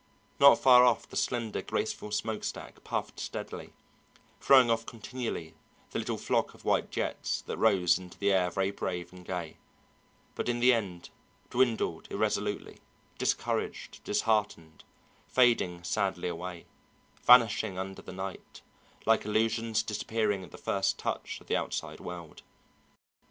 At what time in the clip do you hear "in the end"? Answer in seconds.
10.49-11.11